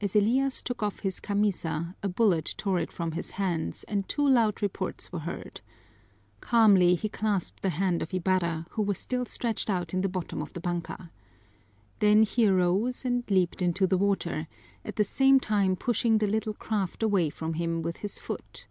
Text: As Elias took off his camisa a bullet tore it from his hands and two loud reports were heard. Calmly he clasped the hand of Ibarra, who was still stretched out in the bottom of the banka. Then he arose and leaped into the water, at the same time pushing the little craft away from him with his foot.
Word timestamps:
As 0.00 0.14
Elias 0.14 0.62
took 0.62 0.80
off 0.80 1.00
his 1.00 1.18
camisa 1.18 1.96
a 2.04 2.08
bullet 2.08 2.54
tore 2.56 2.78
it 2.78 2.92
from 2.92 3.10
his 3.10 3.32
hands 3.32 3.82
and 3.88 4.08
two 4.08 4.24
loud 4.28 4.62
reports 4.62 5.10
were 5.10 5.18
heard. 5.18 5.60
Calmly 6.40 6.94
he 6.94 7.08
clasped 7.08 7.60
the 7.60 7.70
hand 7.70 8.00
of 8.00 8.14
Ibarra, 8.14 8.68
who 8.70 8.82
was 8.82 8.96
still 8.96 9.24
stretched 9.26 9.68
out 9.68 9.92
in 9.92 10.02
the 10.02 10.08
bottom 10.08 10.40
of 10.40 10.52
the 10.52 10.60
banka. 10.60 11.10
Then 11.98 12.22
he 12.22 12.46
arose 12.46 13.04
and 13.04 13.28
leaped 13.28 13.60
into 13.60 13.88
the 13.88 13.98
water, 13.98 14.46
at 14.84 14.94
the 14.94 15.02
same 15.02 15.40
time 15.40 15.74
pushing 15.74 16.18
the 16.18 16.28
little 16.28 16.54
craft 16.54 17.02
away 17.02 17.28
from 17.28 17.54
him 17.54 17.82
with 17.82 17.96
his 17.96 18.18
foot. 18.20 18.68